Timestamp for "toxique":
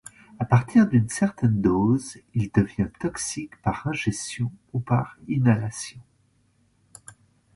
2.99-3.61